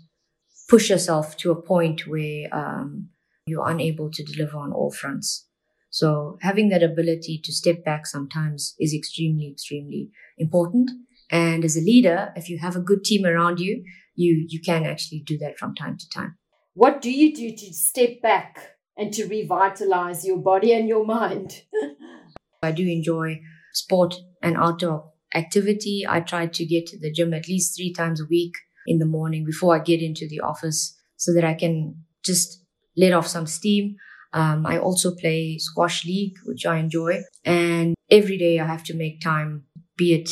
push 0.69 0.89
yourself 0.89 1.37
to 1.37 1.51
a 1.51 1.61
point 1.61 2.07
where 2.07 2.47
um, 2.51 3.09
you're 3.45 3.67
unable 3.67 4.11
to 4.11 4.23
deliver 4.23 4.57
on 4.57 4.73
all 4.73 4.91
fronts. 4.91 5.47
So 5.89 6.37
having 6.41 6.69
that 6.69 6.83
ability 6.83 7.39
to 7.43 7.53
step 7.53 7.83
back 7.85 8.05
sometimes 8.05 8.75
is 8.79 8.93
extremely, 8.93 9.49
extremely 9.51 10.09
important. 10.37 10.91
And 11.31 11.63
as 11.63 11.77
a 11.77 11.81
leader, 11.81 12.33
if 12.35 12.49
you 12.49 12.59
have 12.59 12.75
a 12.75 12.81
good 12.81 13.03
team 13.03 13.25
around 13.25 13.59
you, 13.59 13.83
you, 14.15 14.45
you 14.49 14.59
can 14.61 14.85
actually 14.85 15.19
do 15.19 15.37
that 15.37 15.57
from 15.57 15.75
time 15.75 15.97
to 15.97 16.09
time. 16.09 16.37
What 16.73 17.01
do 17.01 17.11
you 17.11 17.33
do 17.33 17.51
to 17.51 17.73
step 17.73 18.21
back 18.21 18.76
and 18.97 19.13
to 19.13 19.27
revitalize 19.27 20.25
your 20.25 20.37
body 20.37 20.73
and 20.73 20.87
your 20.87 21.05
mind. 21.05 21.63
I 22.63 22.71
do 22.71 22.83
enjoy 22.83 23.41
sport 23.73 24.15
and 24.41 24.57
outdoor 24.57 25.11
activity. 25.33 26.05
I 26.07 26.21
try 26.21 26.47
to 26.47 26.65
get 26.65 26.87
to 26.87 26.99
the 26.99 27.11
gym 27.11 27.33
at 27.33 27.47
least 27.47 27.75
three 27.77 27.93
times 27.93 28.19
a 28.19 28.25
week 28.25 28.53
in 28.87 28.99
the 28.99 29.05
morning 29.05 29.45
before 29.45 29.75
I 29.75 29.79
get 29.79 30.01
into 30.01 30.27
the 30.27 30.39
office 30.39 30.97
so 31.17 31.33
that 31.33 31.43
I 31.43 31.53
can 31.53 32.03
just 32.23 32.63
let 32.95 33.13
off 33.13 33.27
some 33.27 33.45
steam. 33.45 33.97
Um, 34.33 34.65
I 34.65 34.77
also 34.77 35.15
play 35.15 35.57
squash 35.59 36.05
league, 36.05 36.35
which 36.45 36.65
I 36.65 36.77
enjoy. 36.77 37.21
And 37.45 37.95
every 38.09 38.37
day 38.37 38.59
I 38.59 38.65
have 38.65 38.83
to 38.85 38.95
make 38.95 39.21
time, 39.21 39.63
be 39.97 40.13
it 40.13 40.29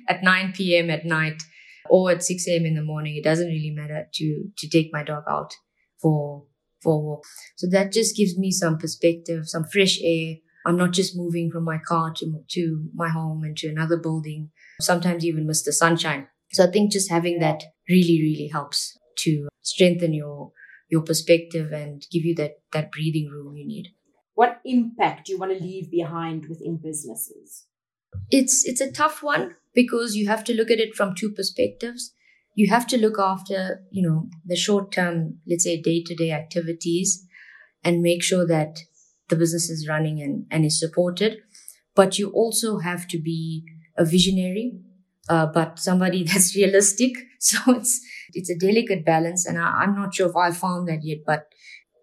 at 0.08 0.22
9 0.22 0.52
p.m. 0.52 0.90
at 0.90 1.04
night 1.04 1.42
or 1.88 2.10
at 2.10 2.22
6 2.22 2.46
a.m. 2.48 2.66
in 2.66 2.74
the 2.74 2.82
morning. 2.82 3.16
It 3.16 3.24
doesn't 3.24 3.46
really 3.46 3.70
matter 3.70 4.06
to, 4.12 4.44
to 4.56 4.68
take 4.68 4.90
my 4.92 5.02
dog 5.02 5.24
out 5.28 5.54
for 6.00 6.44
for 6.82 7.20
So 7.56 7.66
that 7.70 7.92
just 7.92 8.16
gives 8.16 8.38
me 8.38 8.50
some 8.50 8.78
perspective, 8.78 9.48
some 9.48 9.64
fresh 9.64 9.98
air. 10.02 10.36
I'm 10.66 10.76
not 10.76 10.92
just 10.92 11.16
moving 11.16 11.50
from 11.50 11.64
my 11.64 11.78
car 11.78 12.12
to, 12.16 12.44
to 12.50 12.88
my 12.94 13.08
home 13.08 13.42
and 13.42 13.56
to 13.58 13.68
another 13.68 13.96
building, 13.96 14.50
sometimes 14.80 15.24
even 15.24 15.46
miss 15.46 15.62
the 15.62 15.72
sunshine. 15.72 16.28
So 16.52 16.64
I 16.64 16.70
think 16.70 16.92
just 16.92 17.10
having 17.10 17.38
that 17.40 17.62
really, 17.88 18.20
really 18.22 18.48
helps 18.52 18.98
to 19.20 19.48
strengthen 19.62 20.12
your, 20.12 20.52
your 20.90 21.02
perspective 21.02 21.72
and 21.72 22.04
give 22.10 22.24
you 22.24 22.34
that, 22.36 22.60
that 22.72 22.92
breathing 22.92 23.28
room 23.30 23.56
you 23.56 23.66
need. 23.66 23.88
What 24.34 24.60
impact 24.64 25.26
do 25.26 25.32
you 25.32 25.38
want 25.38 25.56
to 25.56 25.64
leave 25.64 25.90
behind 25.90 26.46
within 26.48 26.78
businesses? 26.82 27.66
It's, 28.30 28.64
it's 28.66 28.80
a 28.80 28.92
tough 28.92 29.22
one 29.22 29.56
because 29.74 30.16
you 30.16 30.28
have 30.28 30.44
to 30.44 30.54
look 30.54 30.70
at 30.70 30.80
it 30.80 30.94
from 30.94 31.14
two 31.14 31.30
perspectives 31.30 32.12
you 32.58 32.68
have 32.68 32.88
to 32.88 32.98
look 32.98 33.20
after, 33.20 33.84
you 33.92 34.02
know, 34.02 34.26
the 34.44 34.56
short 34.56 34.90
term, 34.90 35.38
let's 35.48 35.62
say 35.62 35.80
day 35.80 36.02
to 36.04 36.12
day 36.16 36.32
activities 36.32 37.24
and 37.84 38.02
make 38.02 38.20
sure 38.20 38.44
that 38.48 38.80
the 39.28 39.36
business 39.36 39.70
is 39.70 39.86
running 39.88 40.20
and, 40.20 40.44
and 40.50 40.64
is 40.64 40.80
supported. 40.80 41.38
But 41.94 42.18
you 42.18 42.30
also 42.30 42.78
have 42.78 43.06
to 43.08 43.18
be 43.18 43.62
a 43.96 44.04
visionary, 44.04 44.72
uh, 45.28 45.46
but 45.46 45.78
somebody 45.78 46.24
that's 46.30 46.56
realistic. 46.56 47.12
So 47.38 47.58
it's, 47.76 48.00
it's 48.34 48.50
a 48.50 48.58
delicate 48.58 49.06
balance. 49.06 49.46
And 49.46 49.56
I, 49.56 49.82
I'm 49.82 49.94
not 49.94 50.12
sure 50.12 50.28
if 50.28 50.34
I 50.34 50.50
found 50.50 50.88
that 50.88 51.04
yet, 51.04 51.18
but 51.24 51.46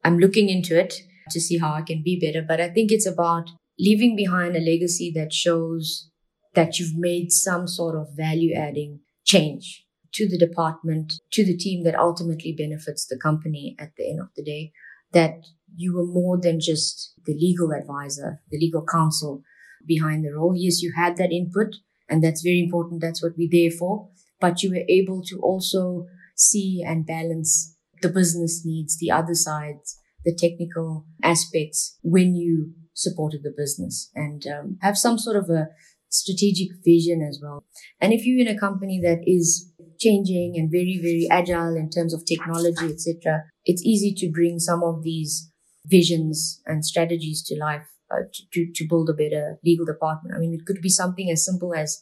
I'm 0.05 0.17
looking 0.19 0.47
into 0.47 0.79
it 0.79 0.93
to 1.31 1.41
see 1.41 1.57
how 1.57 1.73
I 1.73 1.81
can 1.81 2.01
be 2.01 2.17
better. 2.17 2.41
But 2.47 2.61
I 2.61 2.69
think 2.69 2.93
it's 2.93 3.05
about 3.05 3.49
leaving 3.77 4.15
behind 4.15 4.55
a 4.55 4.61
legacy 4.61 5.11
that 5.15 5.33
shows 5.33 6.09
that 6.53 6.79
you've 6.79 6.95
made 6.95 7.33
some 7.33 7.67
sort 7.67 7.97
of 7.97 8.15
value 8.15 8.53
adding 8.53 9.01
change 9.25 9.84
to 10.15 10.27
the 10.27 10.37
department, 10.37 11.13
to 11.31 11.45
the 11.45 11.55
team 11.55 11.83
that 11.83 11.95
ultimately 11.95 12.53
benefits 12.57 13.05
the 13.05 13.17
company 13.17 13.75
at 13.79 13.91
the 13.97 14.09
end 14.09 14.19
of 14.19 14.29
the 14.35 14.43
day, 14.43 14.71
that 15.11 15.45
you 15.75 15.95
were 15.95 16.05
more 16.05 16.39
than 16.39 16.59
just 16.59 17.13
the 17.25 17.33
legal 17.33 17.71
advisor, 17.71 18.41
the 18.49 18.57
legal 18.57 18.85
counsel 18.85 19.43
behind 19.85 20.23
the 20.23 20.33
role. 20.33 20.53
Yes, 20.55 20.81
you 20.81 20.93
had 20.95 21.17
that 21.17 21.31
input 21.31 21.75
and 22.09 22.23
that's 22.23 22.41
very 22.41 22.59
important. 22.59 23.01
That's 23.01 23.21
what 23.21 23.33
we're 23.37 23.49
there 23.51 23.71
for. 23.71 24.09
But 24.39 24.63
you 24.63 24.69
were 24.69 24.85
able 24.87 25.21
to 25.23 25.39
also 25.39 26.07
see 26.35 26.83
and 26.85 27.05
balance 27.05 27.75
the 28.01 28.09
business 28.09 28.63
needs, 28.65 28.97
the 28.97 29.11
other 29.11 29.33
sides, 29.33 29.99
the 30.23 30.35
technical 30.35 31.05
aspects 31.23 31.97
when 32.03 32.35
you 32.35 32.73
supported 32.93 33.41
the 33.43 33.53
business 33.55 34.09
and 34.15 34.45
um, 34.47 34.77
have 34.81 34.97
some 34.97 35.17
sort 35.17 35.37
of 35.37 35.49
a 35.49 35.67
strategic 36.09 36.69
vision 36.83 37.21
as 37.21 37.39
well. 37.41 37.65
And 37.99 38.13
if 38.13 38.25
you're 38.25 38.39
in 38.39 38.53
a 38.53 38.59
company 38.59 38.99
that 39.01 39.21
is 39.25 39.71
changing 40.05 40.53
and 40.57 40.71
very, 40.71 40.99
very 41.01 41.27
agile 41.31 41.75
in 41.75 41.89
terms 41.89 42.13
of 42.13 42.25
technology, 42.25 42.93
etc., 42.93 43.43
it's 43.65 43.83
easy 43.83 44.13
to 44.13 44.31
bring 44.31 44.59
some 44.59 44.83
of 44.83 45.03
these 45.03 45.51
visions 45.85 46.61
and 46.65 46.85
strategies 46.85 47.43
to 47.43 47.57
life 47.57 47.87
uh, 48.11 48.25
to, 48.53 48.67
to 48.73 48.87
build 48.87 49.09
a 49.09 49.13
better 49.13 49.57
legal 49.63 49.85
department. 49.85 50.35
I 50.35 50.39
mean, 50.39 50.53
it 50.53 50.65
could 50.65 50.81
be 50.81 50.89
something 50.89 51.29
as 51.31 51.45
simple 51.45 51.73
as 51.73 52.01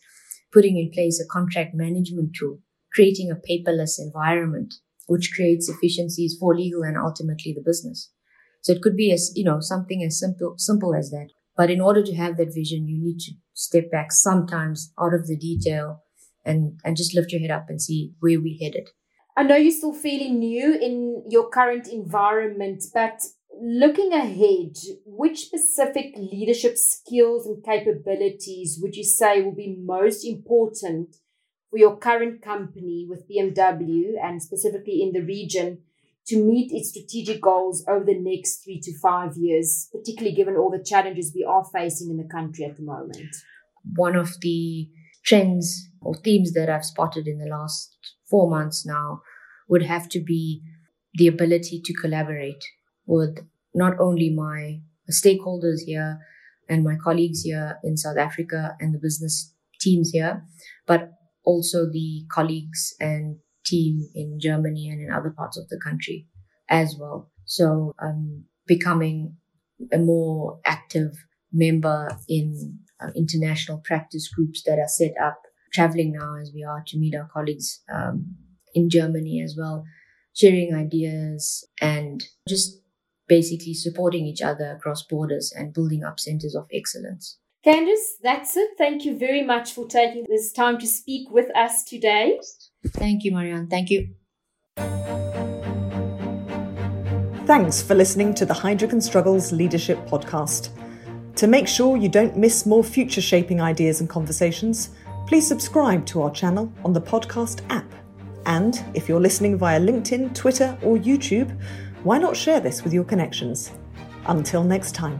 putting 0.51 0.77
in 0.77 0.91
place 0.91 1.19
a 1.19 1.31
contract 1.31 1.73
management 1.73 2.35
tool, 2.37 2.59
creating 2.93 3.31
a 3.31 3.35
paperless 3.35 3.99
environment, 3.99 4.75
which 5.07 5.31
creates 5.33 5.69
efficiencies 5.69 6.37
for 6.39 6.55
legal 6.55 6.83
and 6.83 6.97
ultimately 6.97 7.53
the 7.53 7.63
business. 7.63 8.11
So 8.61 8.73
it 8.73 8.81
could 8.81 8.95
be 8.95 9.11
as, 9.11 9.31
you 9.35 9.43
know, 9.43 9.59
something 9.59 10.03
as 10.03 10.19
simple, 10.19 10.55
simple 10.57 10.95
as 10.95 11.09
that. 11.11 11.29
But 11.55 11.69
in 11.69 11.81
order 11.81 12.03
to 12.03 12.15
have 12.15 12.37
that 12.37 12.53
vision, 12.53 12.87
you 12.87 12.97
need 13.01 13.19
to 13.19 13.33
step 13.53 13.91
back 13.91 14.11
sometimes 14.11 14.93
out 14.99 15.13
of 15.13 15.27
the 15.27 15.37
detail 15.37 16.02
and, 16.45 16.79
and 16.83 16.97
just 16.97 17.15
lift 17.15 17.31
your 17.31 17.41
head 17.41 17.51
up 17.51 17.69
and 17.69 17.81
see 17.81 18.13
where 18.19 18.39
we 18.39 18.59
headed. 18.61 18.89
I 19.35 19.43
know 19.43 19.55
you're 19.55 19.71
still 19.71 19.93
fairly 19.93 20.31
new 20.31 20.75
in 20.75 21.23
your 21.29 21.49
current 21.49 21.87
environment, 21.87 22.83
but 22.93 23.21
looking 23.59 24.13
ahead, 24.13 24.75
which 25.05 25.45
specific 25.45 26.13
leadership 26.15 26.77
skills 26.77 27.47
and 27.47 27.63
capabilities 27.63 28.79
would 28.81 28.95
you 28.95 29.03
say 29.03 29.41
will 29.41 29.55
be 29.55 29.75
most 29.83 30.25
important 30.25 31.15
for 31.69 31.79
your 31.79 31.97
current 31.97 32.41
company 32.43 33.07
with 33.09 33.27
BMW 33.27 34.11
and 34.21 34.41
specifically 34.41 35.01
in 35.01 35.11
the 35.11 35.25
region 35.25 35.79
to 36.27 36.37
meet 36.37 36.71
its 36.71 36.89
strategic 36.89 37.41
goals 37.41 37.83
over 37.87 38.05
the 38.05 38.19
next 38.19 38.63
three 38.63 38.79
to 38.79 38.97
five 38.99 39.35
years, 39.35 39.89
particularly 39.91 40.35
given 40.35 40.55
all 40.55 40.69
the 40.69 40.83
challenges 40.83 41.33
we 41.35 41.43
are 41.43 41.65
facing 41.73 42.09
in 42.11 42.17
the 42.17 42.29
country 42.31 42.63
at 42.63 42.77
the 42.77 42.83
moment? 42.83 43.35
One 43.95 44.15
of 44.15 44.29
the 44.41 44.87
trends 45.23 45.89
or 46.01 46.15
themes 46.15 46.53
that 46.53 46.69
I've 46.69 46.85
spotted 46.85 47.27
in 47.27 47.39
the 47.39 47.49
last 47.49 47.97
four 48.29 48.49
months 48.49 48.85
now 48.85 49.21
would 49.69 49.83
have 49.83 50.09
to 50.09 50.19
be 50.19 50.61
the 51.15 51.27
ability 51.27 51.81
to 51.83 51.93
collaborate 51.93 52.63
with 53.05 53.39
not 53.73 53.93
only 53.99 54.29
my 54.29 54.81
stakeholders 55.11 55.81
here 55.85 56.19
and 56.69 56.83
my 56.83 56.95
colleagues 56.95 57.41
here 57.41 57.79
in 57.83 57.97
South 57.97 58.17
Africa 58.17 58.75
and 58.79 58.93
the 58.93 58.99
business 58.99 59.53
teams 59.79 60.11
here, 60.11 60.43
but 60.87 61.11
also 61.45 61.85
the 61.91 62.25
colleagues 62.31 62.93
and 62.99 63.37
team 63.65 64.09
in 64.15 64.39
Germany 64.39 64.89
and 64.89 65.01
in 65.01 65.11
other 65.11 65.29
parts 65.29 65.57
of 65.57 65.67
the 65.69 65.79
country 65.83 66.27
as 66.69 66.95
well. 66.99 67.31
So 67.45 67.93
I'm 67.99 68.45
becoming 68.65 69.37
a 69.91 69.97
more 69.97 70.59
active 70.65 71.11
member 71.53 72.09
in 72.27 72.79
uh, 73.01 73.11
international 73.15 73.79
practice 73.79 74.27
groups 74.33 74.63
that 74.65 74.79
are 74.79 74.87
set 74.87 75.13
up, 75.21 75.41
traveling 75.73 76.13
now 76.13 76.35
as 76.41 76.51
we 76.53 76.63
are 76.63 76.83
to 76.87 76.97
meet 76.97 77.15
our 77.15 77.29
colleagues 77.31 77.81
um, 77.93 78.35
in 78.73 78.89
Germany 78.89 79.41
as 79.43 79.55
well, 79.57 79.85
sharing 80.35 80.73
ideas 80.73 81.67
and 81.79 82.23
just 82.47 82.81
basically 83.27 83.73
supporting 83.73 84.25
each 84.25 84.41
other 84.41 84.71
across 84.71 85.03
borders 85.03 85.53
and 85.55 85.73
building 85.73 86.03
up 86.03 86.19
centers 86.19 86.55
of 86.55 86.67
excellence. 86.73 87.37
Candice, 87.65 88.17
that's 88.21 88.57
it. 88.57 88.71
Thank 88.77 89.05
you 89.05 89.17
very 89.17 89.41
much 89.41 89.71
for 89.71 89.87
taking 89.87 90.25
this 90.27 90.51
time 90.51 90.77
to 90.79 90.87
speak 90.87 91.31
with 91.31 91.55
us 91.55 91.85
today. 91.85 92.39
Thank 92.87 93.23
you, 93.23 93.31
Marianne. 93.31 93.67
Thank 93.69 93.89
you. 93.89 94.09
Thanks 97.45 97.81
for 97.81 97.95
listening 97.95 98.33
to 98.35 98.45
the 98.45 98.53
Heidrick 98.53 98.91
and 98.91 99.03
Struggles 99.03 99.51
Leadership 99.51 99.97
Podcast. 100.07 100.69
To 101.37 101.47
make 101.47 101.67
sure 101.67 101.97
you 101.97 102.09
don't 102.09 102.37
miss 102.37 102.65
more 102.65 102.83
future 102.83 103.21
shaping 103.21 103.59
ideas 103.59 104.01
and 104.01 104.09
conversations, 104.09 104.91
please 105.25 105.47
subscribe 105.47 106.05
to 106.07 106.21
our 106.21 106.29
channel 106.29 106.71
on 106.85 106.93
the 106.93 107.01
podcast 107.01 107.61
app. 107.69 107.91
And 108.45 108.83
if 108.93 109.09
you're 109.09 109.19
listening 109.19 109.57
via 109.57 109.79
LinkedIn, 109.79 110.35
Twitter, 110.35 110.77
or 110.83 110.97
YouTube, 110.97 111.59
why 112.03 112.19
not 112.19 112.37
share 112.37 112.59
this 112.59 112.83
with 112.83 112.93
your 112.93 113.03
connections? 113.03 113.71
Until 114.27 114.63
next 114.63 114.93
time. 114.93 115.19